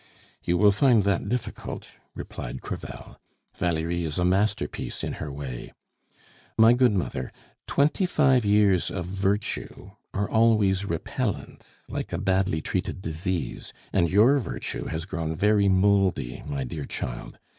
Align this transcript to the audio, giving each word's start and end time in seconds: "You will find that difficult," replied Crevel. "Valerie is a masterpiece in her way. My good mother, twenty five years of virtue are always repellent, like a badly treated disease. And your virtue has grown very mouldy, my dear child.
"You 0.43 0.57
will 0.57 0.71
find 0.71 1.03
that 1.03 1.29
difficult," 1.29 1.89
replied 2.15 2.61
Crevel. 2.63 3.21
"Valerie 3.55 4.03
is 4.03 4.17
a 4.17 4.25
masterpiece 4.25 5.03
in 5.03 5.13
her 5.21 5.31
way. 5.31 5.73
My 6.57 6.73
good 6.73 6.91
mother, 6.93 7.31
twenty 7.67 8.07
five 8.07 8.43
years 8.43 8.89
of 8.89 9.05
virtue 9.05 9.91
are 10.11 10.27
always 10.27 10.85
repellent, 10.85 11.67
like 11.87 12.11
a 12.11 12.17
badly 12.17 12.61
treated 12.61 12.99
disease. 13.03 13.73
And 13.93 14.09
your 14.09 14.39
virtue 14.39 14.85
has 14.85 15.05
grown 15.05 15.35
very 15.35 15.69
mouldy, 15.69 16.41
my 16.47 16.63
dear 16.63 16.87
child. 16.87 17.37